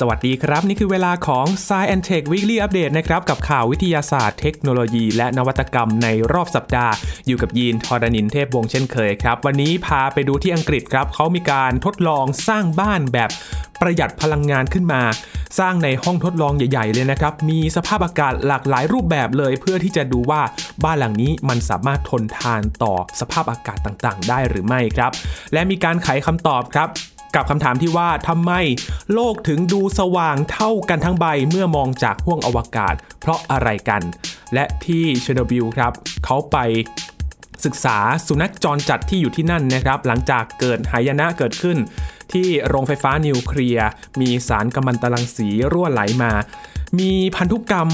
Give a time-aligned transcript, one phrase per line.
[0.00, 6.94] สวัสดีครับ นี่คือเวลาของ Science and Tech Weekly Update นะครับ กับข่าววิทยาศาสตร์เทคโนโลยี และนวัตกรรมในรอบสัปดาห์
[7.26, 13.30] อยู่กับยีนทอรานินเทพวงเช่นเคยครับ วันนี้พาไปดูที่อังกฤษครับเขามีการทดลองสร้างบ้านแบบ
[13.80, 15.02] ประหยัดพลังงานขึ้นมา
[15.58, 20.42] สร้างในห้องทดลองใหญ่ ๆ เลยนะครับ มีสภาพอากาศหลากหลายรูปแบบเลย เพื่อที่จะดูว่า
[20.84, 25.10] บ้านหลังนี้มันสามารถทนทานต่อสภาพอากาศต่างๆ ได้หรือไม่ครับ
[25.52, 26.90] และมีการไขคำตอบครับ
[27.34, 28.52] กับคำถามที่ว่าทำไม
[29.14, 34.02] โลกถึงดูสว่างเท่ากันทั้งใบเมื่อมองจากห้วงอวกาศ เพราะอะไรกัน
[34.54, 35.92] และที่เชอร์โนบิลครับ
[36.24, 36.56] เขาไป
[37.64, 41.76] ศึกษาสุนัขจรจัดที่อยู่ที่นั่นนะครับ หลังจากเกิดหายนะเกิดขึ้น
[42.32, 43.88] ที่โรงไฟฟ้านิวเคลียร์
[44.20, 46.32] มีสารกัมมันตรังสีรั่วไหลมา
[46.98, 47.90] มีพันธุกรรม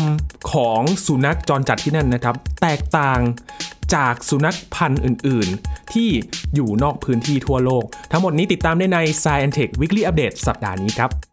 [0.52, 3.20] ของสุนัขจรจัดที่นั่นนะครับ แตกต่าง
[3.94, 6.08] จากสุนัขพันธุ์อื่น ๆ ที่
[6.54, 11.31] อยู่นอกพื้นที่ทั่วโลก ทั้งหมดนี้ติดตามได้ใน Science Tech Weekly Update สัปดาห์นี้ครับ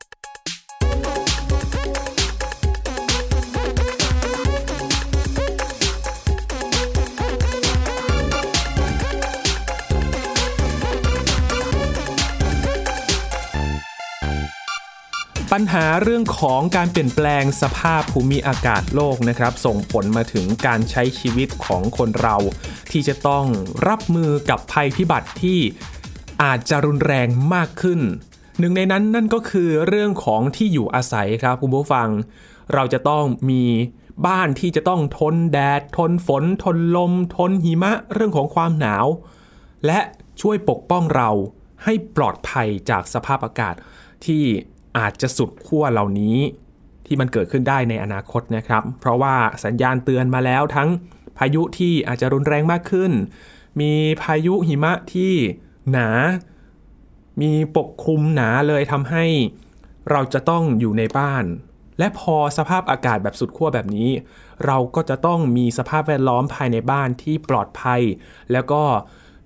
[15.55, 22.35] ปัญหาเรื่องของการเปลี่ยนแปลงสภาพภูมิอากาศโลกนะครับ ส่งผลมาถึงการใช้ชีวิตของคนเรา
[22.91, 23.45] ที่จะต้อง
[23.87, 25.59] รับมือกับภัยพิบัติที่
[26.43, 27.99] อาจจะรุนแรงมากขึ้น
[28.59, 32.09] หนึ่งในนั้นนั่นก็คือเรื่องของที่อยู่อาศัยครับคุณผู้ฟัง
[32.73, 33.63] เราจะต้องมี
[34.27, 39.05] บ้านที่จะต้องทนแดด ทนฝน ทนลม ทนหิมะ เรื่องของความหนาว
[39.85, 39.99] และ
[40.41, 41.29] ช่วยปกป้องเรา
[41.83, 43.75] ให้ปลอดภัยจากสภาพอากาศ
[44.25, 44.43] ที่
[44.97, 46.37] อาจจะสุดขั้วเหล่านี้
[47.05, 50.89] ที่มันเกิดขึ้นได้ในอนาคตนะครับ เพราะว่าสัญญาณเตือนมาแล้วทั้ง
[51.37, 53.11] พายุที่อาจจะรุนแรงมากขึ้น
[53.81, 55.33] มีพายุหิมะที่
[55.91, 56.09] หนา
[57.41, 59.25] มีปกคลุมหนาเลยทำให้
[60.11, 61.43] เราจะต้องอยู่ในบ้าน
[61.99, 64.09] และพอสภาพอากาศแบบสุดขั้วแบบนี้
[64.65, 68.01] เราก็จะต้องมีสภาพแวดล้อมภายในบ้านที่ปลอดภัย
[68.51, 68.83] แล้วก็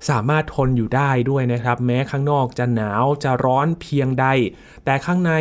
[0.10, 4.26] สามารถทนอยู่ได้ด้วยนะครับ แม้ข้างนอกจะหนาวจะร้อนเพียงใด
[4.86, 5.32] แต่ข้างใน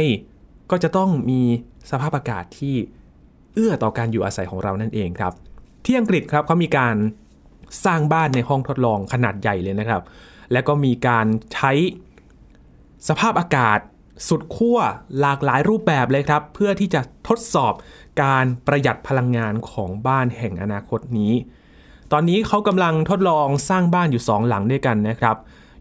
[0.71, 1.43] ก็จะต้องมี
[1.91, 2.75] สภาพอากาศที่
[3.55, 5.33] เอื้อต่อการอยู่อาศัยของเรานั่นเองครับ
[5.85, 6.97] ที่อังกฤษครับเขามีการ
[7.85, 10.03] สร้างบ้านในห้องทดลองขนาดใหญ่เลยนะครับ
[10.53, 11.73] และก็มีการใช้
[13.09, 13.79] สภาพอากาศ
[14.29, 14.79] สุดขั้ว
[15.21, 17.75] หลากหลายรูปแบบเลยครับ เพื่อที่จะทดสอบ
[18.23, 21.33] การประหยัดพลังงานของบ้านแห่งอนาคตนี้
[22.13, 25.37] ตอนนี้เขากำลังทดลองสร้างบ้านอยู่สองหลังด้วยกันนะครับ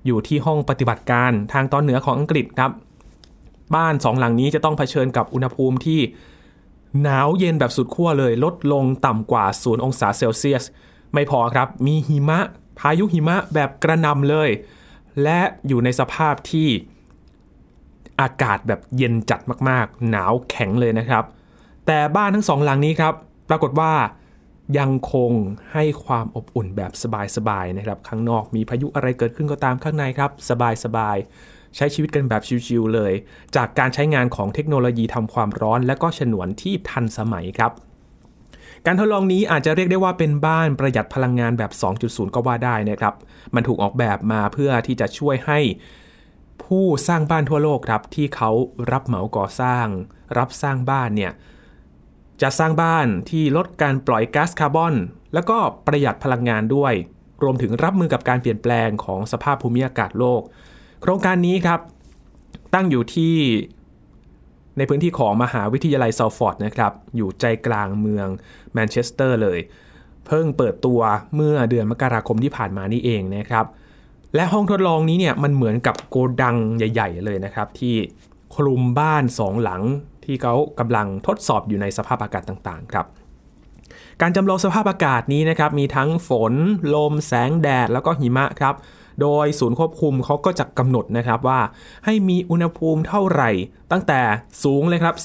[0.06, 2.72] อยู่ที่ห้องปฏิบัติการทางตอนเหนือของอังกฤษครับ
[3.76, 6.00] บ้านสองหลังนี้จะต้องเผชิญกับอุณหภูมิที่
[7.02, 10.64] หนาวเย็นแบบสุดขั้วเลย ลดลงต่ำกว่า 0 องศาเซลเซียส
[11.14, 12.40] ไม่พอครับ มีหิมะ
[12.80, 14.50] พายุหิมะแบบกระนำเลย
[15.24, 16.68] และอยู่ในสภาพที่
[18.22, 19.40] อากาศแบบเย็นจัด
[19.70, 21.24] มากๆ หนาวแข็งเลยนะครับ
[21.88, 23.14] แต่บ้านทั้งสองหลังนี้ครับ
[23.50, 23.92] ปรากฏว่า
[24.78, 25.32] ยังคง
[25.74, 26.92] ให้ความอบอุ่นแบบ
[27.36, 30.32] สบายๆนะครับ ข้างนอกมีพายุอะไรเกิดขึ้นก็ตามข้างในครับ
[30.84, 33.14] สบายๆ ใช้ชีวิตกันแบบชิวๆเลย
[33.56, 37.72] จากการใช้งานของเทคโนโลยีทำความร้อน และก็ฉนวนที่ทันสมัยครับ
[38.86, 41.72] การทดลองนี้อาจจะเรียกได้ว่าเป็นบ้านประหยัดพลังงานแบบ
[42.04, 43.14] 2.0 ก็ว่าได้นะครับ
[43.56, 45.60] มันถูกออกแบบมาเพื่อที่จะช่วยให้
[46.64, 48.52] ผู้สร้างบ้านทั่วโลกครับ ที่เขา
[48.92, 49.86] รับเหมาก่อสร้าง
[50.38, 51.32] รับสร้างบ้านเนี่ย
[52.42, 54.94] จะสร้างบ้านที่ลดการปล่อยก๊าซคาร์บอน
[55.34, 55.58] แล้วก็
[55.88, 56.94] ประหยัดพลังงานด้วย
[57.44, 60.42] รวมถึงรับมือกับการเปลี่ยนแปลงของสภาพภูมิอากาศโลก
[61.02, 61.80] โครงการนี้ครับ
[62.74, 63.36] ตั้งอยู่ที่
[64.78, 68.28] ในพื้นที่ของมหาวิทยาลัยซัลฟอร์ดนะครับ อยู่ใจกลางเมือง
[68.74, 69.60] แมนเชสเตอร์เลย
[70.28, 71.02] เพิ่งเปิดตัว
[71.36, 73.66] เมื่อเดือนมกราคมที่ผ่านมานี่เองนะครับ
[74.36, 77.96] และห้องทดลองนี้เนี่ยมันเหมือนกับโกดังใหญ่ ๆ เลยนะครับ ที่
[78.56, 79.82] คลุมบ้านสองหลัง
[80.26, 83.06] ที่เขากำลังทดสอบอยู่ในสภาพอากาศต่างๆ ครับ
[84.22, 86.54] การจำลองสภาพอากาศนี้นะครับ มีทั้งฝน
[86.96, 88.76] ลม แสงแดด แล้วก็หิมะครับ
[89.22, 91.60] โดยศูนย์ควบคุมเขาก็จะกำหนดนะครับว่า
[92.06, 93.52] ให้มีอุณหภูมิเท่าไหร่
[93.92, 94.22] ตั้งแต่
[94.64, 95.16] สูงเลยครับ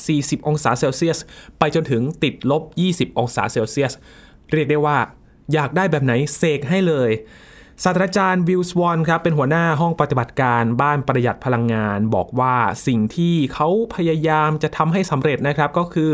[0.43, 1.19] 40 องศาเซลเซียส
[1.58, 2.62] ไปจนถึงติดลบ
[2.94, 3.92] 20 องศาเซลเซียส
[4.52, 4.99] เรียกได้ว่า
[5.52, 7.10] อยากได้แบบไหนเสกให้เลย
[7.84, 12.56] ศาสตราจารย์วิลสวอนครับเป็นหัวหน้าห้องปฏิบัติการบ้านประหยัดพลังงาน บอกว่า
[12.87, 16.12] สิ่งที่เขาพยายามจะทำให้สำเร็จนะครับก็คือ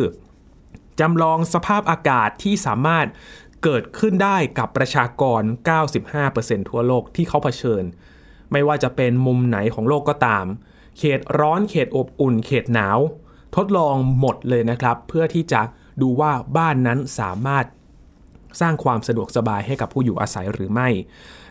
[1.00, 3.06] จำลองสภาพอากาศที่สามารถ
[3.62, 5.42] เกิดขึ้นได้กับประชากร
[6.06, 7.84] 95%ทั่วโลกที่เขาเผชิญ
[8.52, 10.44] ไม่ว่าจะเป็นมุมไหนของโลกก็ตาม
[10.98, 12.98] เขตร้อนเขตอบอุ่น เขตหนาว
[13.56, 15.60] ทดลองหมดเลยนะครับ เพื่อที่จะ
[16.02, 17.64] ดูว่าบ้านนั้นสามารถ
[18.60, 20.88] สร้างความสะดวกสบายให้กับผู้อยู่อาศัยหรือไม่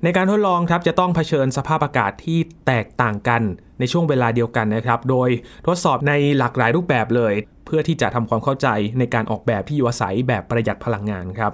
[0.03, 3.41] ในการทดลองครับจะต้องเผชิญสภาพอากาศที่แตกต่างกัน
[3.79, 5.29] ในช่วงเวลาเดียวกันนะครับ โดย
[5.67, 7.33] ทดสอบในหลากหลายรูปแบบเลย
[7.65, 8.67] เพื่อที่จะทำความเข้าใจ
[8.99, 11.51] ในการออกแบบที่อยู่อาศัยแบบประหยัดพลังงานครับ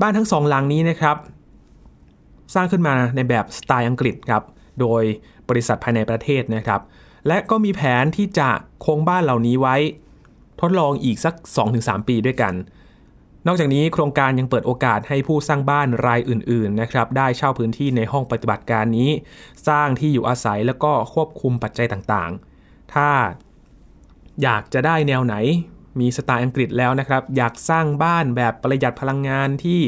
[0.00, 1.16] บ้านทั้งสองหลังนี้นะครับ
[2.54, 4.42] สร้างขึ้นมาในแบบสไตล์อังกฤษครับ
[4.80, 5.02] โดย
[5.48, 6.80] บริษัทภายในประเทศนะครับ
[7.28, 8.48] และก็มีแผนที่จะ
[8.84, 9.76] คงบ้านเหล่านี้ไว้
[10.60, 11.34] ทดลองอีกสัก
[11.70, 12.54] 2-3 ปีด้วยกัน
[13.46, 19.10] นอกจากนี้โครงการยังเปิดโอกาสให้ผู้สร้างบ้านรายอื่นๆนะครับได้เช่าพื้นที่ในห้องปฏิบัติการนี้
[19.68, 23.10] สร้างที่อยู่อาศัยแล้วก็ควบคุมปัจจัยต่างๆ ถ้า
[24.42, 25.34] อยากจะได้แนวไหน
[26.00, 29.82] มีสไตล์อังกฤษแล้วนะครับ อยากสร้างบ้านแบบประหยัดพลังงานที่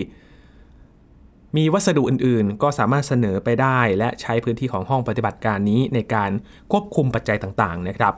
[1.56, 6.30] มีวัสดุอื่นๆ ก็สามารถเสนอไปได้ และใช้พื้นที่ของห้องปฏิบัติการนี้ในการ
[6.72, 8.14] ควบคุมปัจจัยต่างๆนะครับ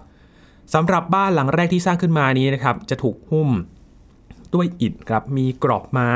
[0.75, 3.50] สำหรับบ้านหลังแรกที่สร้างขึ้นมานี้นะครับ จะถูกหุ้ม
[4.55, 6.12] ด้วยอิฐครับมีกรอบไม้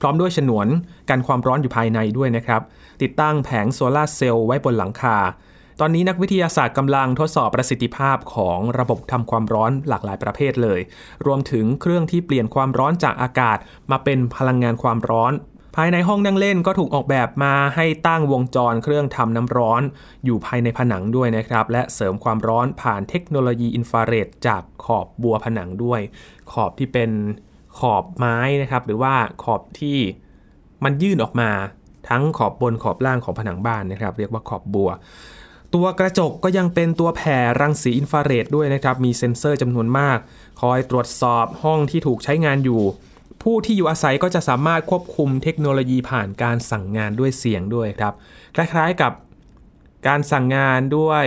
[0.00, 0.68] พร้อมด้วยฉนวน
[1.10, 2.62] กันความร้อนอยู่ภายในด้วยนะครับ
[3.02, 5.18] ติดตั้งแผงโซลาร์เซลล์ไว้บนหลังคา
[5.80, 10.80] ตอนนี้นักวิทยาศาสตร์กำลังทดสอบประสิทธิภาพของระบบทำความร้อนหลากหลายประเภทเลย
[11.26, 13.58] รวมถึงเครื่องที่เปลี่ยนความร้อนจากอากาศ
[13.90, 15.32] มาเป็นพลังงานความร้อน
[15.76, 19.82] ภายในห้องนั่งเล่นก็ถูกออกแบบมาให้ตั้งวงจรเครื่องทำน้ำร้อน
[20.24, 26.00] อยู่ภายในผนังด้วยนะครับ และเสริมความร้อนผ่านเทคโนโลยีอินฟราเรดจากขอบบัวผนังด้วย
[26.52, 27.10] ขอบที่เป็น
[27.78, 29.14] ขอบไม้นะครับ หรือว่า
[29.44, 29.98] ขอบที่
[30.84, 31.50] มันยื่นออกมา
[32.08, 34.90] ทั้งขอบบนขอบล่างของผนังบ้านนะครับ เรียกว่าขอบบัว
[35.74, 40.18] ตัวกระจกก็ยังเป็นตัวแผ่รังสีอินฟราเรดด้วยนะครับ มีเซ็นเซอร์จำนวนมาก
[40.60, 42.82] คอยตรวจสอบห้องที่ถูกใช้งานอยู่
[43.42, 48.12] ผู้ที่อยู่อาศัยก็จะสามารถควบคุมเทคโนโลยีผ่านการสั่งงานด้วยเสียงด้วยครับ
[48.56, 49.12] คล้ายๆกับ
[50.08, 51.24] การสั่งงานด้วย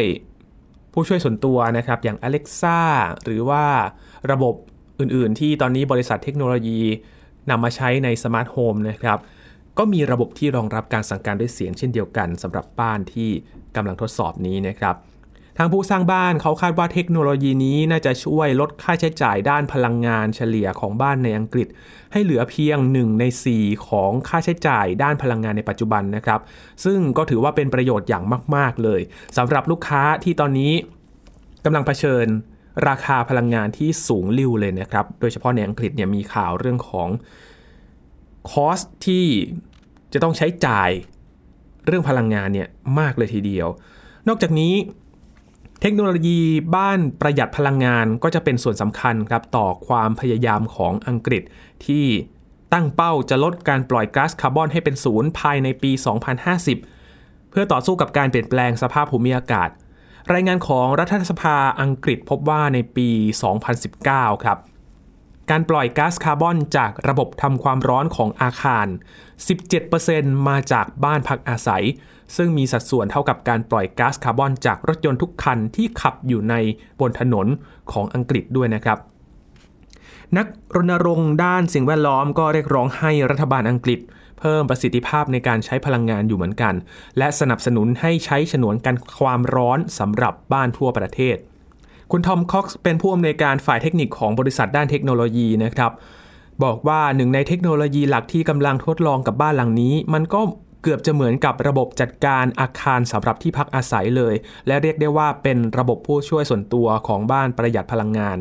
[0.94, 2.80] ผู้ช่วยส่วนตัวนะครับ อย่าง Alexa
[3.24, 3.66] หรือว่า
[4.32, 4.56] ระบบ
[5.00, 6.82] อื่นๆ ที่ตอนนี้บริษัทเทคโนโลยี
[7.50, 9.20] นำมาใช้ใน smart home นะครับ
[9.78, 13.30] ก็มีระบบที่รองรับการสั่งการด้วยเสียงเช่นเดียวกันสำหรับบ้านที่
[13.76, 14.96] กำลังทดสอบนี้นะครับ
[15.58, 21.68] ทางผู้สร้างบ้านเขาคาดว่าเทคโนโลยีนี้น่าจะช่วยลดค่าใช้จ่ายด้านพลังงานเฉลี่ยของบ้านในอังกฤษ
[22.12, 23.24] ให้เหลือเพียง 1 ใน
[23.56, 26.40] 4 ของค่าใช้จ่ายด้านพลังงานในปัจจุบันนะครับ
[26.86, 28.24] ซึ่งก็ถือว่าเป็นประโยชน์อย่าง
[28.56, 29.02] มาก ๆ เลย
[29.38, 30.74] สำหรับลูกค้าที่ตอนนี้
[31.66, 32.26] กำลังเผชิญ
[32.88, 37.10] ราคาพลังงานที่สูงลิ่วเลยนะครับ โดยเฉพาะในอังกฤษเนี่ยมีข่าวเรื่องของ
[38.50, 39.26] คอสที่
[40.14, 40.90] จะต้องใช้จ่าย
[41.86, 42.68] เรื่องพลังงานเนี่ย
[43.00, 43.68] มากเลยทีเดียว
[44.28, 44.74] นอกจากนี้
[45.82, 46.42] เทคโนโลยี
[46.76, 51.44] บ้านประหยัดพลังงานก็จะเป็นส่วนสำคัญครับต่อความพยายามของอังกฤษ
[51.86, 52.06] ที่
[52.74, 55.92] ตั้งเป้าจะลดการปล่อยก๊าซคาร์บอนให้เป็นศูนย์ภายในปี
[56.72, 59.70] 2050 เพื่อต่อสู้กับการเปลี่ยนแปลงสภาพภูมิอากาศ
[60.34, 63.10] รายงานของรัฐสภาอังกฤษพบว่าในปี
[63.78, 64.58] 2019 ครับ
[65.50, 68.88] การปล่อยก๊าซคาร์บอนจากระบบทำความร้อนของอาคาร
[69.68, 71.84] 17%มาจากบ้านพักอาศัย
[72.36, 76.56] ซึ่งมีสัดส่วนเท่ากับการปล่อยก๊าซคาร์บอนจากรถยนต์ทุกคันที่ขับอยู่ใน
[77.00, 77.48] บนถนน
[77.92, 78.98] ของอังกฤษด้วยนะครับ
[80.38, 84.00] นักรณรงค์ด้านสิ่งแวดล้อมก็เรียกร้องให้รัฐบาลอังกฤษ
[84.40, 86.74] เพิ่มประสิทธิภาพในการใช้พลังงานอยู่เหมือนกัน
[87.18, 91.38] และสนับสนุนให้ใช้ฉนวนกันความร้อนสำหรับบ้านทั่วประเทศ
[92.12, 95.92] คุณทอมคอกซ์เป็นผู้อำนวยการฝ่ายเทคนิคของบริษัทด้านเทคโนโลยีนะครับ
[96.64, 100.42] บอกว่าหนึ่งในเทคโนโลยีหลักที่กำลังทดลองกับบ้านหลังนี้ มันก็
[100.84, 104.34] เกือบจะเหมือนกับระบบจัดการอาคารสำหรับที่พักอาศัยเลย
[104.68, 108.38] และเรียกได้ว่าเป็นระบบผู้ช่วยส่วนตัวของบ้านประหยัดพลังงาน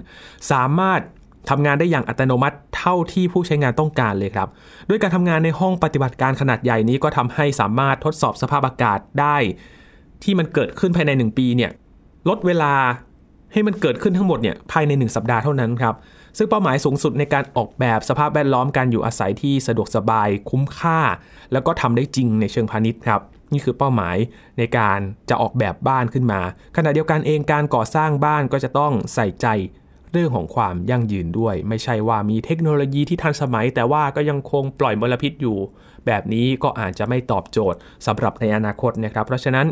[0.51, 1.01] สามารถ
[1.51, 4.49] ทำงานได้อย่างอัตโนมัติเท่าที่ผู้ใช้งานต้องการเลยครับ
[4.89, 9.37] ด้วยการทำงานในห้องปฏิบัติการขนาดใหญ่นี้ก็ทำให้สามารถทดสอบสภาพอากาศได้
[10.23, 11.71] ที่มันเกิดขึ้นภายใน 1 ปีเนี่ย
[12.29, 12.75] ลดเวลา
[13.55, 15.95] ให้มันเกิดขึ้นทั้งหมดเนี่ยภายใน 1 สัปดาห์เท่านั้นครับ
[16.39, 21.01] ซึ่งเป้าหมายสูงสุดในการออกแบบสภาพแวดล้อมการอยู่อาศัยที่สะดวกสบายคุ้มค่า
[21.53, 23.21] แล้วก็ทำได้จริงในเชิงพาณิชย์ครับ
[23.53, 24.17] นี่คือเป้าหมาย
[24.59, 26.41] ในการจะออกแบบบ้านขึ้นมา
[26.77, 29.47] ขณะเดียวกันเองการก่อสร้างบ้านก็จะต้องใส่ใจ
[30.13, 35.57] เรื่องของความยั่งยืนด้วย ไม่ใช่ว่ามีเทคโนโลยีที่ทันสมัย แต่ว่าก็ยังคงปล่อยมลพิษอยู่
[36.07, 39.67] แบบนี้ก็อาจจะไม่ตอบโจทย์สำหรับในอนาคตนะครับ เพราะฉะนั้น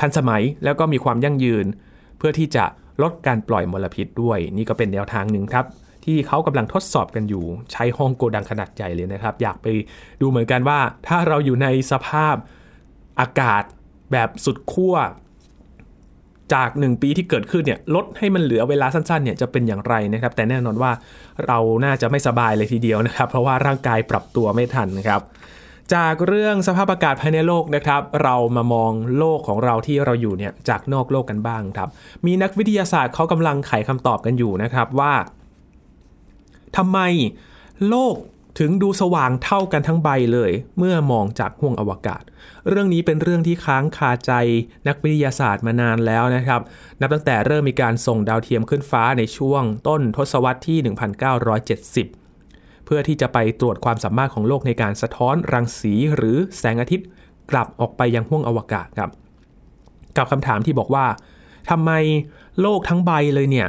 [0.00, 1.66] ทันสมัยแล้วก็มีความยั่งยืน
[2.18, 2.64] เพื่อที่จะ
[3.02, 5.66] ลดการปล่อยมลพิษด้วย นี่ก็เป็นแนวทางหนึ่งครับ
[6.04, 9.66] ที่เขากำลังทดสอบกันอยู่ ใช้ห้องโกดังขนาดใหญ่เลยนะครับ อยากไป
[10.20, 12.34] ดูเหมือนกันว่า ถ้าเราอยู่ในสภาพ
[13.20, 13.62] อากาศ
[14.12, 14.96] แบบสุดขั้ว
[16.54, 20.90] จาก 1 ปีที่เกิดขึ้นเนี่ยลดให้มันเหลือเวลาสั้นๆเนี่ยจะเป็นอย่างไรนะครับ แต่แน่นอนว่า
[21.46, 25.20] เราน่าจะไม่สบายเลยทีเดียวนะครับ เพราะว่าร่างกายปรับตัวไม่ทันนะครับ
[25.94, 31.88] จากเรื่องสภาพอากาศภายในโลกนะครับ เรามามองโลกของเราที่เราอยู่เนี่ยจากนอกโลกกันบ้างครับ
[32.26, 35.14] มีนักวิทยาศาสตร์เขากำลังไขคำตอบกันอยู่นะครับว่า
[36.76, 36.98] ทำไม
[37.88, 38.16] โลก
[38.58, 42.22] ถึงดูสว่างเท่ากันทั้งใบเลย เมื่อมองจากห้วงอวกาศ
[42.68, 44.32] เรื่องนี้เป็นเรื่องที่ค้างคาใจ
[44.88, 46.60] นักวิทยาศาสตร์มานานแล้วนะครับ
[47.00, 50.78] นับตั้งแต่เริ่มมีการส่งดาวเทียมขึ้นฟ้าในช่วงต้นทศวรรษที่
[52.14, 52.25] 1970
[52.86, 57.06] เพื่อที่จะไปตรวจความสามารถของโลกในการสะท้อนรังสีหรือแสงอาทิตย์
[57.50, 59.10] กลับออกไปยังห้วงอวกาศครับ
[60.16, 61.06] กับคำถามที่บอกว่า
[61.70, 61.90] ทำไม
[62.60, 63.68] โลกทั้งใบเลยเนี่ย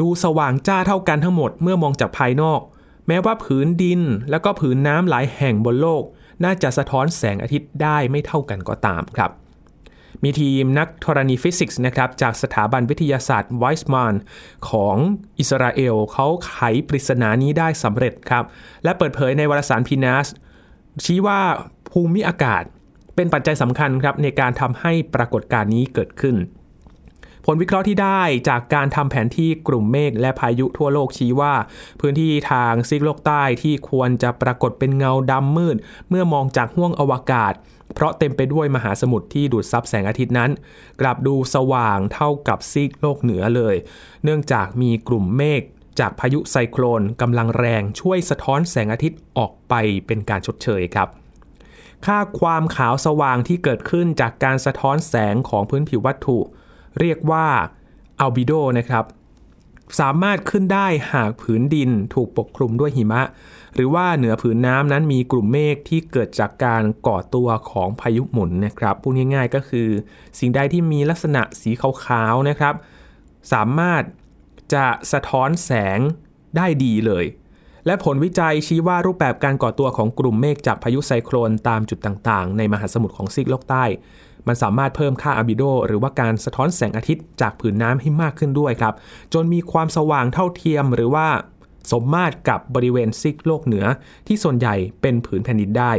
[0.00, 2.60] ดูสว่างจ้าเท่ากันทั้งหมดเมื่อมองจากภายนอก
[3.08, 4.00] แม้ว่าผืนดิน
[4.30, 6.02] แล้วก็ผืนน้ำหลายแห่งบนโลก
[6.44, 9.30] น่าจะสะท้อนแสงอาทิตย์ได้ไม่เท่ากันก็ตามครับ
[10.24, 14.14] มีทีมนักธรณีฟิสิกส์นะครับจากสถาบันวิทยาศาสตร์ไวส์มาน
[14.70, 14.96] ของ
[15.38, 16.56] อิสราเอลเขาไข
[16.88, 18.44] ปริศนานี้ได้สำเร็จครับ
[18.84, 20.26] และเปิดเผยในวารสารพีนัส
[21.04, 21.40] ชี้ว่า
[21.90, 22.62] ภูมิอากาศ
[23.14, 26.36] เป็นปัจจัยสำคัญครับในการทำให้ปรากฏการณ์นี้เกิดขึ้น
[27.46, 31.54] ผลวิเคราะห์ที่ได้จากการทำแผนที่กลุ่มเมฆและพายุทั่วโลกชี้ว่า
[32.00, 35.76] พื้นที่ทางซีกโลกใต้ที่ควรจะปรากฏเป็นเงาดำมืด
[36.08, 37.52] เมื่อมองจากห้วงอวกาศ
[37.92, 40.50] เพราะเต็มไปด้วยมหาสมุทรที่ดูดซับแสงอาทิตย์นั้น
[41.00, 43.76] กลับดูสว่างเท่ากับซีกโลกเหนือเลย
[44.24, 45.62] เนื่องจากมีกลุ่มเมฆ
[46.00, 49.74] จากพายุไซโคลนกำลังแรงช่วยสะท้อนแสงอาทิตย์ออกไป
[50.06, 51.08] เป็นการชดเชยครับ
[52.06, 56.38] ค่าความขาวสว่างที่เกิดขึ้นจากการสะท้อนแสงของพื้นผิววัตถุ
[57.00, 57.46] เรียกว่า
[58.20, 59.04] อัลบิโดนะครับ
[60.00, 63.22] สามารถขึ้นได้หากผืนดินถูกปกคลุมด้วยหิมะ
[63.74, 69.88] หรือว่าเหนือผืนน้ำนั้นมีกลุ่มเมฆที่เกิดจากการก่อตัวของพายุหมุนนะครับพูดง่ายๆก็คือ
[70.38, 71.70] สิ่งใดที่มีลักษณะสี
[72.04, 72.74] ขาวๆนะครับ
[73.52, 74.02] สามารถ
[74.74, 75.98] จะสะท้อนแสง
[76.56, 77.24] ได้ดีเลย
[77.86, 83.84] และผลวิจัยชี้ว่ารูปแบบการก่อตัวของกลุ่มเมฆจากพายุไซโคลนตามจุดต่างๆ ในมหาสมุทรของซีกโลกใต้
[84.48, 88.94] มันสามารถเพิ่มค่าอะบิโด หรือว่าการสะท้อนแสงอาทิตย์จากผืนน้ำให้มากขึ้นด้วยครับ
[89.34, 91.26] จนมีความสว่างเท่าเทียมหรือว่า
[91.90, 93.86] สมมาตรกับบริเวณซีกโลกเหนือ
[94.26, 95.92] ที่ส่วนใหญ่เป็นผืนแผ่นดินได้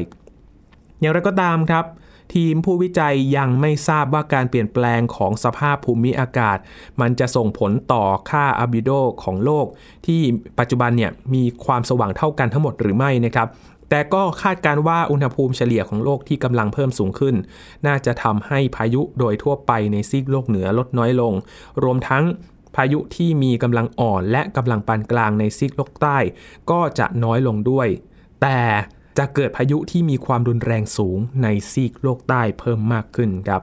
[1.00, 1.86] อย่างไรก็ตามครับ
[2.36, 6.58] ทีมผู้วิจัยยังไม่ทราบว่าการเปลี่ยนแปลงของสภาพภูมิอากาศ
[7.02, 8.90] มันจะส่งผลต่อค่าอะบิโด
[9.24, 9.66] ของโลก
[10.06, 10.22] ที่
[10.60, 13.48] ปัจจุบันเนี่ยมีความสว่างเท่ากันทั้งหมดหรือไม่นะครับ
[13.90, 17.36] แต่ก็คาดการว่าอุณหภูมิเฉลี่ยของโลกที่กำลังเพิ่มสูงขึ้น
[17.88, 21.34] น่าจะทำให้พายุโดยทั่วไปในซีกโลกเหนือลดน้อยลง
[21.84, 22.24] รวมทั้ง
[22.76, 26.18] พายุที่มีกำลังอ่อนและกำลังปานกลางในซีกโลกใต้
[26.72, 27.88] ก็จะน้อยลงด้วย
[28.42, 28.60] แต่
[29.18, 33.62] จะเกิดพายุที่มีความรุนแรงสูงในซีกโลกใต้เพิ่มมากขึ้นครับ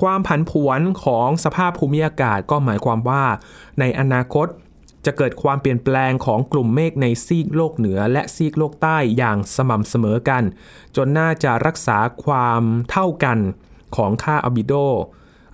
[0.00, 3.24] ความผันผวนของสภาพภูมิอากาศก็หมายความว่า
[3.80, 4.46] ในอนาคต
[5.06, 10.42] จะเกิดความเปลี่ยนแปลงของกลุ่มเมฆในซีกโลกเหนือและซีกโลกใต้อย่างสม่ำเสมอกัน
[10.96, 13.38] จนน่าจะรักษาความเท่ากัน
[13.96, 14.72] ของค่าอัลบิโด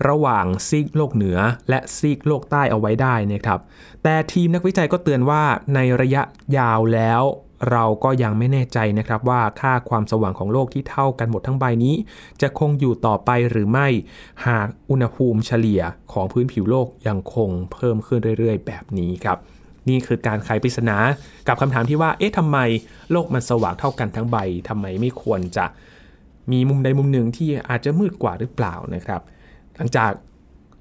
[0.08, 1.38] ระหว่างซีกโลกเหนือ
[1.70, 3.60] และซีกโลกใต้เอาไว้ได้นะครับ
[4.02, 5.42] แต่ทีมนักวิจัยก็เตือนว่า
[5.74, 6.22] ในระยะ
[6.58, 7.22] ยาวแล้ว
[7.70, 11.94] เราก็ยังไม่แน่ใจนะครับว่าค่าความสว่างของโลกที่เท่ากันหมดทั้งใบนี้
[12.40, 13.88] จะคงอยู่ต่อไปหรือไม่
[14.46, 19.38] หากอุณหภูมิเฉลี่ยของพื้นผิวโลกยังคงเพิ่มขึ้นเรื่อยๆ แบบนี้ครับ
[19.88, 20.96] นี่คือการไขปริศนา
[21.48, 22.58] กับคำถามที่ว่า เอ๊ะทำไม
[23.12, 24.36] โลกมันสว่างเท่ากันทั้งใบ
[24.68, 25.66] ทำไมไม่ควรจะ
[26.52, 29.20] มีมุมใดมุมหนึ่งที่อาจจะมืดกว่าหรือเปล่านะครับ
[29.76, 30.12] หลังจาก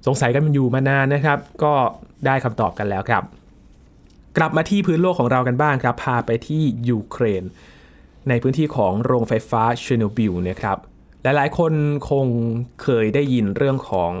[0.06, 1.72] สงสัยกันมันอยู่มานานนะครับ ก็
[2.26, 3.22] ได้คำตอบกันแล้วครับ
[4.36, 7.44] กลับมาที่พื้นโลกของเรากันบ้างครับ พาไปที่ยูเครน
[8.28, 10.78] ในพื้นที่ของโรงไฟฟ้าเชอร์โนบิลนะครับ
[11.22, 11.72] หลายๆ คน
[12.10, 12.26] คง
[12.82, 14.12] เคยได้ยินเรื่องของ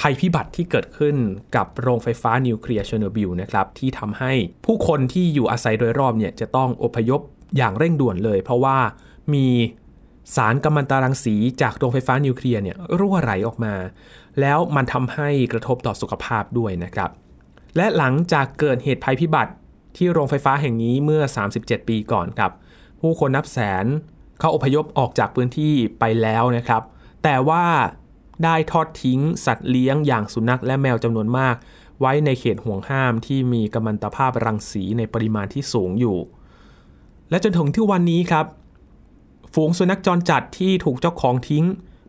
[0.00, 1.16] ภัยพิบัติที่เกิดขึ้น
[1.56, 4.32] กับโรงไฟฟ้านิวเคลียร์เชอร์โนบิลนะครับที่ทำให้
[4.66, 7.20] ผู้คนที่อยู่อาศัยโดยรอบเนี่ยจะต้องอพยพ
[7.56, 8.78] อย่างเร่งด่วนเลย เพราะว่า
[9.34, 9.46] มี
[10.34, 13.74] สารกัมมันตรังสีจากโรงไฟฟ้านิวเคลียร์เนี่ยรั่วไหลออกมา
[14.40, 17.10] แล้วมันทำให้กระทบต่อสุขภาพด้วยนะครับ
[17.76, 19.52] และหลังจากเกิดเหตุภัยพิบัติ
[19.96, 21.22] ที่โรงไฟฟ้าแห่งนี้เมื่อ
[21.56, 22.52] 37 ปีก่อนครับ
[23.00, 23.86] ผู้คนนับแสน
[24.38, 26.82] เขาอพยพออกจากพื้นที่ไปแล้วนะครับ
[27.24, 27.64] แต่ว่า
[28.44, 31.56] ได้ทอดทิ้งสัตว์เลี้ยงอย่างสุนัขและแมวจำนวนมาก
[32.00, 36.18] ไว้ในเขตห่วงห้ามที่มีกัมมันตภาพรังสีในปริมาณที่สูงอยู่
[37.30, 38.46] และจนถึงที่วันนี้ครับ
[39.54, 41.64] ฝูงสุนัขจรจัดที่ถูกเจ้าของทิ้ง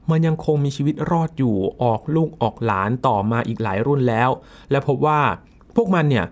[0.10, 4.30] มันยังคงมีชีวิตรอดอยู่ออกลูกออกหลานต่อมาอีกหลายรุ่นแล้ว
[4.72, 5.22] และพบว่า
[5.76, 6.26] พวกมันเนี่ย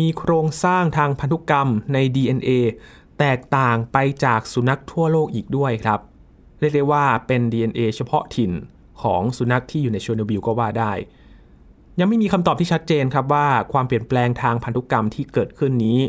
[0.00, 2.50] มีโครงสร้างทางพันธุกรรมใน DNA
[3.18, 6.00] แตกต่างไปจากสุนัขทั่วโลกอีกด้วยครับ
[6.60, 8.52] เรียกได้ว่าเป็น DNA เฉพาะถิ่น
[9.02, 10.92] ของสุนัขที่อยู่ในโชโนบิลก็ว่าได้
[11.98, 16.00] ยังไม่มีคำตอบที่ชัดเจนครับว่าความเปลี่ยนแปลงทางพันธุกรรมที่เกิดขึ้นนี้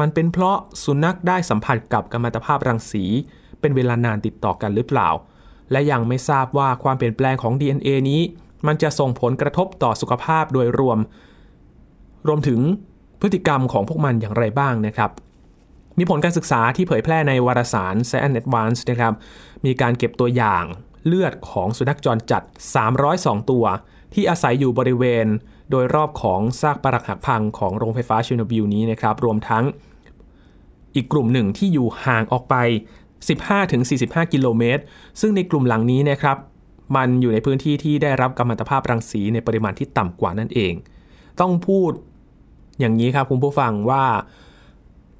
[0.00, 3.04] มันเป็นเพราะสุนัขได้สัมผัสกับกัมมันตภาพรังสี
[3.60, 5.08] เป็นเวลานานติดต่อกันหรือเปล่า
[5.70, 8.20] และยังไม่ทราบว่าความเปลี่ยนแปลงของ DNA นี้
[8.66, 10.98] มันจะส่งผลกระทบต่อสุขภาพโดยรวม
[12.26, 12.60] รวมถึง
[13.20, 15.10] พฤติกรรมของพวกมันอย่างไรบ้างนะครับ
[15.98, 19.12] มีผลการศึกษาที่เผยแพร่ในวารสาร Science Advance นะครับ
[19.64, 20.64] มีการเก็บตัวอย่าง
[21.06, 22.42] เลือดของสุนัขจรจัด
[22.96, 23.64] 302 ตัว
[24.14, 25.26] ที่อาศัยอยู่บริเวณ
[25.70, 29.64] โดยรอบของซากปรักหักพังของโรงไฟฟ้าเชโนบิลนี้นะครับ รวมทั้ง
[30.94, 32.54] อีกกลุ่มหนึ่งที่อยู่ห่างออกไป
[33.24, 34.82] 15-45 กิโลเมตร
[35.20, 36.36] ซึ่งในกลุ่มหลังนี้นะครับ
[36.96, 40.74] มันอยู่ในพื้นที่ที่ได้รับกัมมันตภาพรังสีในปริมาณที่ต่ำกว่านั่นเอง
[41.40, 41.92] ต้องพูด
[42.80, 44.04] อย่างนี้ครับคุณผู้ฟังว่า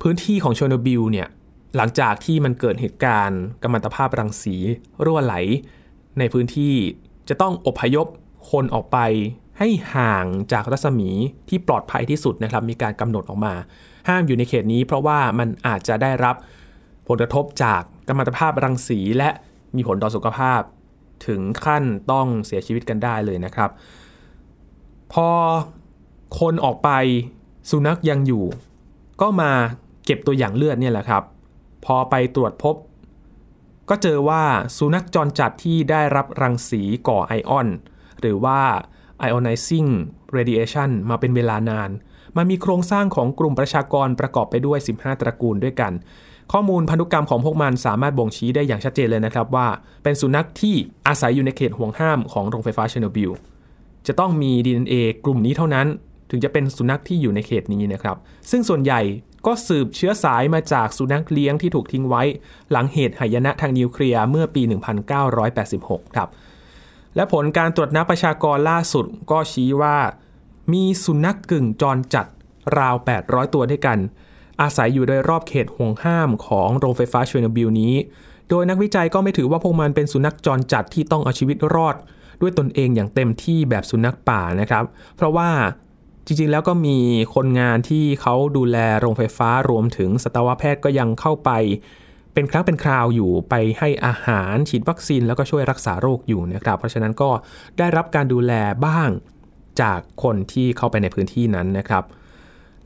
[0.03, 1.29] พื้นที่ของโชโนบิลเนี่ย
[1.77, 4.57] หลังจากที่มันเกิดเหตุการณ์กัมมันตภาพรังสี
[5.05, 5.35] รั่วไหล
[6.19, 6.75] ในพื้นที่
[7.29, 8.07] จะต้องอพยพ
[8.51, 8.99] คนออกไป
[9.59, 11.11] ให้ห่างจากรัศมี
[11.49, 13.55] ที่ปลอดภัยที่สุดนะครับ มีการกำหนดออกมา
[14.09, 16.37] ห้ามอยู่ในเขตนี้เพราะว่ามันอาจจะได้รับ
[17.09, 19.31] ผลกระทบจากกัมมันตภาพรังสีและ
[19.77, 20.61] มีผลต่อสุขภาพ
[21.27, 23.71] ถึงขั้นต้องเสียชีวิตกันได้เลยนะครับ
[25.13, 25.29] พอ
[26.41, 26.91] คนออกไป
[27.71, 28.45] สุนัขยังอยู่
[29.21, 29.53] ก็มา
[30.05, 31.23] เก็บตัวอย่างเลือดเนี่ยแหละครับ
[31.85, 32.77] พอไปตรวจพบ
[33.89, 34.43] ก็เจอว่า
[34.77, 37.69] สุนัขจรจัดที่ได้รับรังสีก่อไอออน
[38.21, 38.61] หรือว่า
[39.27, 39.91] ionizing
[40.37, 41.91] radiation มาเป็นเวลานาน
[42.37, 45.93] มันมีโครงสร้างของกลุ่มประชากรประกอบไปด้วย 15 ตระกูลด้วยกัน
[46.53, 49.67] ข้อมูลพันธุกรรมของพวกมันสามารถบ่งชี้ได้อย่างชัดเจนเลยนะครับว่า
[50.03, 50.75] เป็นสุนัขที่
[51.07, 53.31] อาศัยอยู่ในเขตห่วงห้ามของโรงไฟฟ้าเชอร์โนบิล
[54.07, 55.87] จะต้องมี DNA กลุ่มนี้เท่านั้น
[56.31, 58.17] ถึงจะเป็นสุนัขที่อยู่ในเขตนี้นะครับ
[58.51, 59.01] ซึ่งส่วนใหญ่
[59.47, 62.23] ก็สืบเชื้อสายมาจากสุนัขเลี้ยงที่ถูกทิ้งไว้
[62.71, 64.63] หลังเหตุหายนะทางนิวเคลียร์เมื่อปี
[65.19, 66.29] 1986 ครับ
[67.17, 69.97] และผลการตรวจนับประชากรล่าสุดก็ชี้ว่า
[70.73, 72.27] มีสุนัขกึ่งจรจัด
[72.79, 73.99] ราว 800 ตัวด้วยกัน
[74.63, 77.95] อาศัยอยู่โดยรอบเขตหวงห้ามของโรงไฟฟ้าเชอร์โนบิลนี้
[78.49, 81.97] โดยนักวิจัยก็ไม่ถือว่าพวกมันเป็นสุนัขจรจัดที่ต้องเอาชีวิตรอด
[82.41, 84.85] ด้วยตนเองอย่างเต็มที่แบบสุนัขป่านะครับ
[85.17, 85.51] เพราะว่า
[86.27, 86.99] จริงๆ แล้วก็มี
[87.35, 91.51] คนงานที่เขาดูแลโรงไฟฟ้ารวมถึงสัตวแพทย์ก็ยังเข้าไป
[92.35, 97.31] เป็นครั้งเป็นคราวอยู่ไปให้อาหารฉีดวัคซีนแล้วก็ช่วยรักษาโรคอยู่นะครับ เพราะฉะนั้นก็
[97.79, 98.53] ได้รับการดูแล
[98.87, 99.09] บ้าง
[99.81, 102.05] จากคนที่เข้าไปในพื้นที่นั้นนะครับ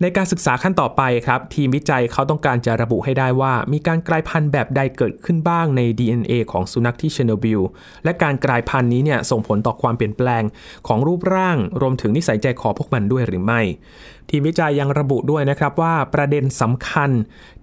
[0.02, 7.60] ในการศึกษาขั้นต่อไปครับ ทีมวิจัยเขาต้องการจะระบุให้ได้ว่า มีการกลายพันธุ์แบบใดเกิดขึ้นบ้างใน DNA ของสุนัขที่เชอร์โนบิล
[8.04, 10.42] และการกลายพันธุ์นี้เนี่ยส่งผลต่อความเปลี่ยนแปลง
[10.86, 13.60] ของรูปร่าง รวมถึงนิสัยใจคอพวกมันด้วยหรือไม่
[14.32, 17.10] ทีมวิจัยยังระบุด้วยนะครับว่าประเด็นสำคัญ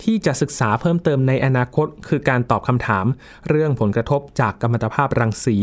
[0.03, 3.05] ที่จะศึกษาเพิ่มเติมในอนาคต คือการตอบคำถาม
[3.49, 5.57] เรื่องผลกระทบจากกัมมันตภาพรังสี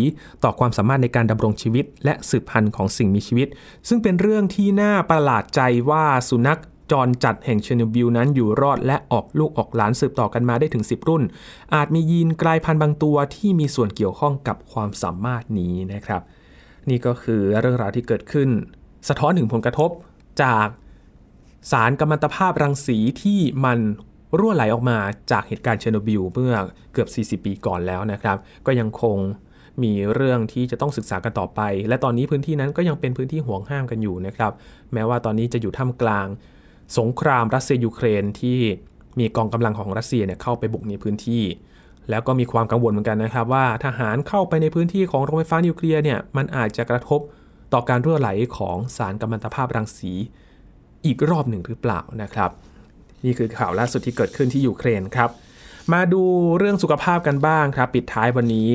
[0.44, 3.48] ต่อความสามารถในการดำรงชีวิต และสืบพันธุ์ของสิ่งมีชีวิต
[3.88, 5.60] ซึ่งเป็นเรื่องที่น่าประหลาดใจ
[5.90, 6.60] ว่าสุนัข
[6.90, 11.22] จรจัดแห่งเชอร์โนบิลนั้นอยู่รอดและออกลูกออกหลานสืบต่อกันมาได้ถึง 10 รุ่น
[11.74, 16.22] อาจมียีนกลายพันธุ์บางตัวที่มีส่วนเกี่ยวข้องกับความสามารถนี้นะครับ
[16.90, 18.48] นี่ก็คือเรื่องราวที่เกิดขึ้น
[19.08, 19.90] สะท้อนถึงผลกระทบ
[20.42, 20.66] จาก
[21.72, 23.78] สารกัมมันตภาพรังสีที่มัน
[24.38, 24.98] รั่วไหลออกมา
[25.30, 26.54] จากเหตุการณ์เชอร์โนบิลเมื่อ
[26.92, 29.18] เกือบ 40 ปีก่อนแล้วนะครับ ก็ยังคง
[29.82, 34.52] มีเรื่องที่จะต้องศึกษากันต่อไป และตอนนี้พื้นที่นั้นก็ยังเป็นพื้นที่หวงห้ามกันอยู่นะครับ
[34.92, 36.26] แม้ว่าตอนนี้จะอยู่ท่ามกลาง
[36.98, 38.58] สงครามรัสเซียยูเครนที่
[39.18, 41.44] มีกองกำลังของรัสเซียเนี่ยเข้าไปบุกในพื้นที่
[42.10, 47.20] แล้วก็มีความกังวลเหมือนกันนะครับว่าทหารเข้าไปในพื้นที่ของโรงไฟฟ้านิวเคลียร์เนี่ยมันอาจจะกระทบ
[47.72, 50.12] ต่อการรั่วไหลของสารกัมมันตภาพรังสี
[51.06, 52.50] อีกรอบหนึ่งหรือเปล่านะครับ
[53.24, 55.30] นี่คือข่าวล่าสุดที่เกิดขึ้นที่ยูเครนครับ
[55.92, 56.22] มาดู
[56.58, 58.70] เรื่องสุขภาพกันบ้างครับ ปิดท้ายวันนี้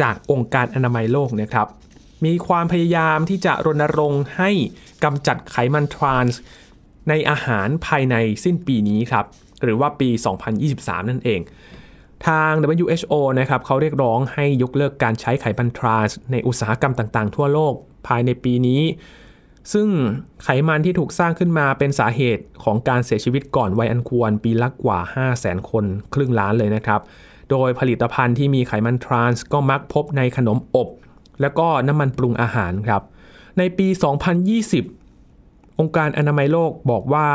[0.00, 1.66] จากองค์การอนามัยโลกนะครับ
[2.24, 4.50] มีความพยายามที่จะรณรงค์ให้
[5.04, 6.40] กำจัดไขมันทรานส์
[7.08, 9.24] ในอาหารภายในสิ้นปีนี้ครับ
[9.62, 10.08] หรือว่าปี
[10.60, 11.40] 2023 นั่นเอง
[12.26, 17.74] ทาง WHO นะครับเขาเรียกร้องให้ยกเลิกการใช้ไขมันทรานส์ในอุตสาหกรรมต่างๆ ทั่วโลก
[18.06, 18.82] ภายในปีนี้
[19.72, 19.88] ซึ่ง
[20.42, 27.00] ไขมันที่ถูกสร้างขึ้นมาเป็นสาเหตุของการเสียชีวิตก่อนวัยอันควร ปีละกว่า 5 0 0 0 0 0 คน ครึ่งล้านเลยนะครับ
[27.50, 30.88] โดยผลิตภัณฑ์ที่มีไขมันทรานส์ก็มักพบในขนมอบ
[31.40, 33.02] และก็น้ำมันปรุงอาหารครับ
[33.58, 33.88] ในปี
[34.62, 34.95] 2020
[35.80, 37.28] องค์การอนามัยโลกบอกว่า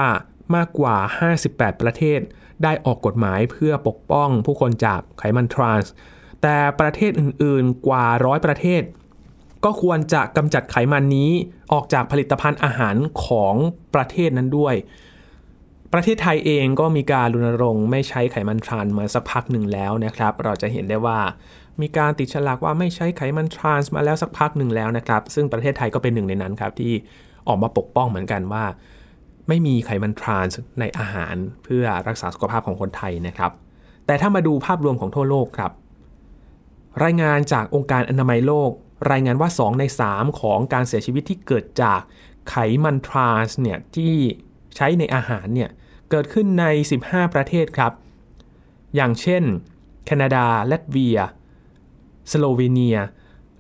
[0.56, 0.95] มากกว่า
[1.38, 2.19] 58 ประเทศ
[2.63, 5.91] ได้ออกกฎหมายเพื่อปกป้องผู้คนจากไขมันทรานส์
[6.41, 8.82] แต่ประเทศอื่นๆกว่าร้อยประเทศ
[9.65, 11.32] ก็ควรจะกำจัดไขมันนี้
[11.73, 13.56] ออกจากผลิตภัณฑ์อาหารของ
[13.95, 14.75] ประเทศนั้นด้วย
[15.93, 21.19] ประเทศไทยเองก็มีการรณรงค์ไม่ใช้ไขมันทรานมาสักพักหนึ่งแล้วนะครับ เราจะเห็นได้ว่า
[21.82, 26.93] มีการติดฉลากว่าไม่ใช้ไขมันทรานส์มาแล้วสักพักหนึ่งแล้วนะครับ ซึ่งประเทศไทยก็เป็นหนึ่งในนั้นครับที่
[27.47, 28.65] ออกมาปกป้องเหมือนกันว่า
[29.47, 33.51] ไม่มีไขมันทรานส์ในอาหารเพื่อรักษาสุขภาพของคนไทยนะครับ
[34.06, 35.71] แต่ถ้ามาดูภาพรวมของทั่วโลกครับ
[37.04, 38.71] รายงานจากองค์การอนามัยโลก
[39.12, 41.99] รายงานว่า 2 ใน 3 ของการเสียชีวิตที่เกิดจาก
[42.49, 44.13] ไขมันทรานส์เนี่ยที่
[44.75, 45.69] ใช้ในอาหารเนี่ย
[46.10, 46.65] เกิดขึ้นใน
[47.01, 47.93] 15 ประเทศครับ
[48.95, 49.43] อย่างเช่น
[50.06, 51.19] แคนาดาลัตเวีย
[52.32, 52.97] สโลวีเนีย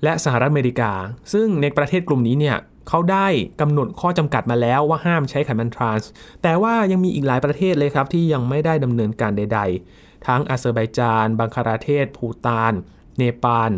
[0.03, 0.91] และสหรัฐอเมริกา
[1.33, 3.27] ซึ่งในประเทศกลุ่มนี้เนี่ย เขาได้
[3.61, 6.09] กำหนดข้อจำกัดมาแล้วว่าห้ามใช้ไขมันทรานส์
[6.43, 9.59] แต่ว่ายังมีอีกหลายประเทศเลยครับ ที่ยังไม่ได้ดำเนินการใด
[9.93, 12.73] ๆ ทั้งอาเซอร์ไบจาน บังคลาเทศ ภูตาน
[13.17, 13.71] เนปาล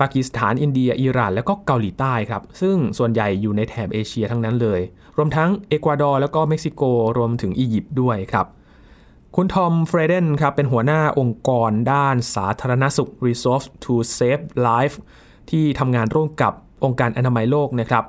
[0.00, 4.80] ปากีสถาน อินเดีย อิหร่าน และก็เกาหลีใต้ครับ ซึ่งส่วนใหญ่อยู่ในแถบเอเชียทั้งนั้นเลย
[5.16, 6.82] รวมทั้งเอกวาดอร์แล้วก็เม็กซิโก
[7.18, 8.46] รวมถึงอียิปต์ด้วยครับ
[9.36, 14.96] คุณทอมเฟรเดนครับเป็นหัวหน้าองค์กรด้านสาธารณสุข Resolve to Save Lives
[15.50, 16.52] ที่ทำงานร่วมกับ
[16.84, 18.04] องค์การอนามัยโลกนะครับ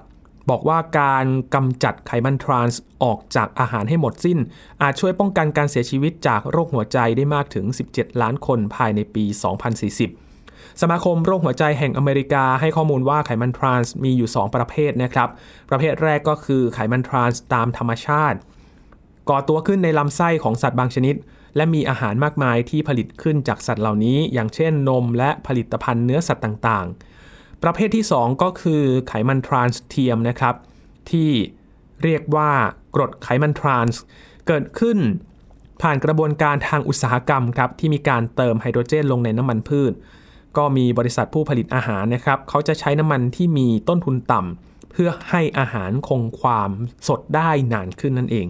[0.49, 4.39] บอกว่าการกำจัดไขมันทรานส์ออกจากอาหารให้หมดสิ้น
[4.81, 9.25] อาจช่วยป้องกันการเสียชีวิตจากโรคหัวใจได้มากถึง 17 ล้านคนภายในปี
[10.03, 15.29] 2040สมาคมโรคหัวใจแห่งอเมริกาให้ข้อมูลว่าไขมันทรานส์มีอยู่ 2 ประเภทนะครับ
[15.69, 18.37] ประเภทแรกก็คือไขมันทรานส์ตามธรรมชาติ
[19.29, 21.15] ก่อตัวขึ้นในลำไส้ของสัตว์บางชนิด
[21.55, 27.10] และมีอาหารมากมายที่ผลิตขึ้นจากสัตว์เหล่านี้ อย่างเช่นนมและผลิตภัณฑ์เนื้อสัตว์ต่างๆ
[27.63, 30.55] ประเภทที่ 2 ก็คือไขมันทรานส์เทียมนะครับ
[31.11, 31.29] ที่
[32.03, 32.51] เรียกว่า
[32.95, 34.01] กรดไขมันทรานส์
[34.47, 34.97] เกิดขึ้น
[35.81, 39.93] ผ่านกระบวนการทางอุตสาหกรรมครับ ที่มีการเติมไฮโดรเจนลงในน้ำมันพืช
[40.57, 46.69] ก็มีบริษัทผู้ผลิตอาหารนะครับ เขาจะใช้น้ำมันที่มีต้นทุนต่ำเพื่อให้อาหารคงความ
[47.07, 48.47] สดได้นานขึ้นนั่นเอง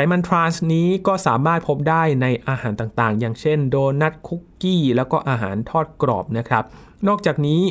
[0.00, 6.64] ขมันทรานส์นี้ก็สามารถพบได้ในอาหารต่างๆ อย่างเช่นโดนัทคุกกี้แล้วก็อาหารทอดกรอบนะครับ
[7.08, 7.62] นอกจากนี้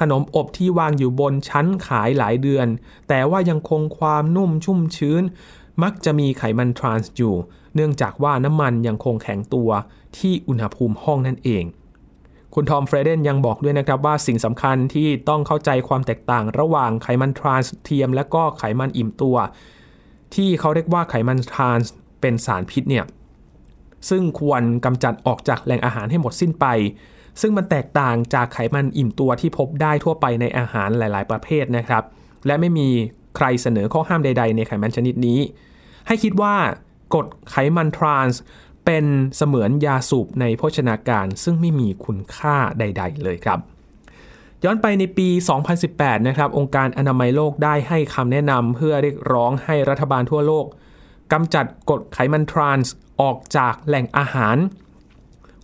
[0.00, 2.66] ขนมอบที่วางอยู่บนชั้นขายหลายเดือน
[3.08, 5.22] แต่ว่ายังคงความนุ่มชุ่มชื้น
[5.82, 7.34] มักจะมีไขมันทรานส์อยู่
[7.74, 9.70] เนื่องจากว่าน้ำมันยังคงแข็งตัว
[10.18, 11.64] ที่อุณหภูมิห้องนั่นเอง
[12.54, 19.36] คุณทอมเฟรเดนยังบอกด้วยนะครับว่าสิ่งสำคัญที่ต้องเข้าใจความแตกต่างระหว่างไขมันทรานส์เทียม และก็ไขมันอิ่มตัว
[20.34, 23.04] ที่เขาเรียกว่าไขมันทรานส์เป็นสารพิษเนี่ย
[24.10, 26.66] ซึ่งควรกำจัดออกจากแหล่งอาหารให้หมดสิ้นไป
[27.40, 32.02] ซึ่งมันแตกต่างจากไขมันอิ่มตัวที่พบได้ทั่วไปในอาหารหลาย ๆ ประเภทนะครับ
[32.46, 32.88] และไม่มี
[33.36, 35.38] ใครเสนอข้อห้ามใด ๆ ในไขมันชนิดนี้
[36.06, 36.54] ให้คิดว่า
[37.14, 38.40] กรดไขมันทรานส์
[38.84, 39.04] เป็น
[39.36, 43.58] เสมือนยาสูบในโภชนาการ ซึ่งไม่มีคุณค่าใด ๆ เลยครับ
[44.64, 45.28] ย้อนไปในปี
[45.78, 50.66] 2018 นะครับ องค์การอนามัยโลกได้ให้คำแนะนำเพื่อเรียกร้องให้รัฐบาลทั่วโลก
[51.32, 54.56] กำจัดกรดไขมันทรานส์ออกจากแหล่งอาหาร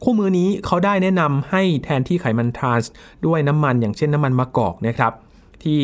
[0.02, 2.90] คู่มือนี้เขาได้แนะนำให้แทนที่ไขมันทรานส์
[3.26, 5.12] ด้วยน้ำมันอย่างเช่นน้ำมันมะกอกนะครับ
[5.64, 5.82] ที่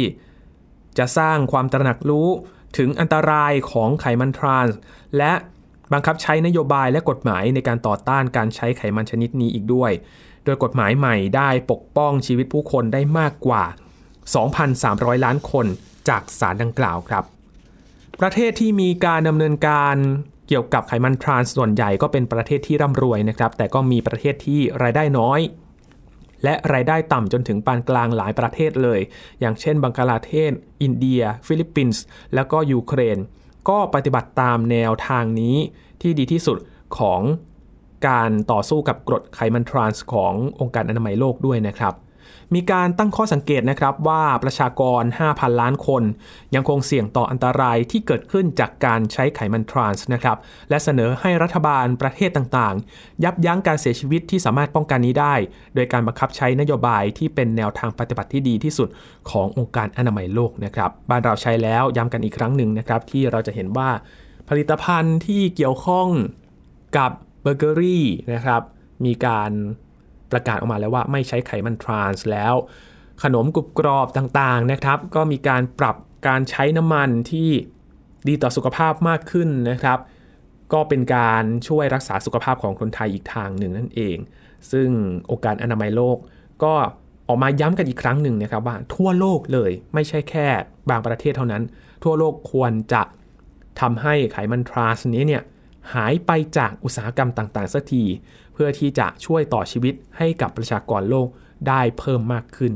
[0.99, 2.29] จะสร้างความตระหนักรู้
[2.79, 4.79] ถึงอันตรายของไขมันทรานส์
[5.17, 5.33] และ
[5.93, 9.93] บังคับใช้นโยบายและกฎหมายในการต่อต้านการใช้ไขมันชนิดนี้อีกด้วย
[10.45, 13.65] โดยกฎหมายใหม่ได้ปกป้องชีวิตผู้คนได้มากกว่า
[14.45, 15.67] 2,300 ล้านคน
[16.09, 17.25] จากสารดังกล่าวครับ
[18.21, 19.97] ประเทศที่มีการดำเนินการ
[20.49, 25.41] เกี่ยวกับไขมันทรานส์ส่วนใหญ่ก็เป็นประเทศที่ร่ำรวยนะครับ แต่ก็มีประเทศที่รายได้น้อย
[26.45, 29.01] และรายได้ต่ำจนถึงปานกลางหลายประเทศเลย
[29.41, 30.53] อย่างเช่น บังกลาเทศ
[30.83, 32.03] อินเดีย ฟิลิปปินส์
[32.35, 33.19] แล้วก็ยูเครน
[33.69, 35.57] ก็ปฏิบัติตามแนวทางนี้
[36.01, 36.59] ที่ดีที่สุด
[36.99, 37.21] ของ
[38.07, 41.95] การต่อสู้กับกรดไขมันทรานส์ขององค์การอนามัยโลกด้วยนะครับ
[42.55, 46.03] มีการตั้งข้อสังเกตนะครับว่าประชากร 5,000 ล้านคน
[46.55, 50.37] ยังคงเสี่ยงต่ออันตรายที่เกิดขึ้นจากการใช้ไขมันทรานส์นะครับ
[50.71, 55.35] และเสนอให้รัฐบาลประเทศต่างๆ ยับยั้งการเสียชีวิตที่สามารถป้องกันนี้ได้
[55.75, 58.89] โดยการบังคับใช้นโยบายที่เป็นแนวทางปฏิบัติที่ดีที่สุด
[59.31, 63.91] ขององค์การอนามัยโลกนะครับ บ้านเราใช้แล้วย้ำกันอีกครั้งหนึ่งนะครับที่เราจะเห็นว่า
[64.49, 66.09] ผลิตภัณฑ์ที่เกี่ยวข้อง
[66.99, 67.13] กับ
[67.45, 68.63] เบเกอรี่นะครับ
[69.05, 69.51] มีการ
[70.33, 72.55] ประกาศออกมาแล้วว่าไม่ใช้ไขมันทรานส์แล้ว
[73.23, 75.97] ขนมกรุบกรอบต่างๆนะครับ ก็มีการปรับ
[76.29, 77.51] การใช้น้ำมันที่
[78.29, 79.99] ดีต่อสุขภาพมากขึ้นนะครับ
[80.73, 84.17] ก็เป็นการช่วยรักษาสุขภาพของคนไทยอีกทางหนึ่งนั่นเอง
[84.71, 84.89] ซึ่ง
[85.31, 86.17] องค์การอนามัยโลก
[86.65, 86.75] ก็
[87.29, 90.47] ออกมาย้ำกันอีกครั้งหนึ่งนะครับว่าทั่วโลกเลยไม่ใช่แค่
[90.91, 91.63] บางประเทศเท่านั้น
[92.05, 93.03] ทั่วโลกควรจะ
[93.81, 95.43] ทำให้ไขมันทรานส์นี้เนี่ย
[95.95, 98.05] หายไปจากอุตสาหกรรมต่างๆสักที
[98.55, 101.29] เพื่อที่จะช่วยต่อชีวิตให้กับประชากรโลก
[101.69, 102.73] ได้เพิ่มมากขึ้น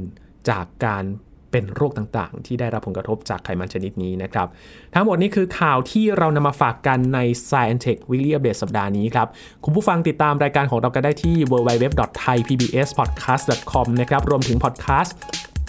[0.48, 1.04] จากการ
[1.50, 4.46] เป็นโรคต่างๆ ที่ได้รับผลกระทบจากไขมันชนิดนี้นะครับ
[4.94, 7.18] ทั้งหมดนี้คือข่าวที่เรานำมาฝากกันใน
[7.48, 9.28] Science Tech Weekly Update สัปดาห์นี้ครับ
[9.64, 15.14] คุณผู้ฟังติดตามรายการของเรากันได้ที่ www.thaipbspodcast.com นะครับรวมถึงพอดแคสต์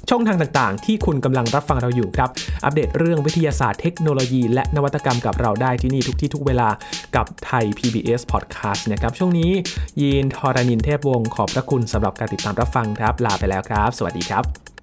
[0.10, 2.30] ช่องทางต่างๆ ที่คุณกำลังรับฟังเราอยู่ครับ
[2.64, 6.70] อัปเดตเรื่องวิทยาศาสตร์เทคโนโลยี และนวัตกรรมกับเราได้ที่นี่ทุกที่ทุกเวลา
[7.16, 9.52] กับไทย PBS Podcast นะครับ ช่วงนี้
[10.02, 14.79] ยีนทอรานินเทพวงศ์ขอบพระคุณสำหรับการติดตามรับฟังครับ ลาไปแล้วครับ สวัสดีครับ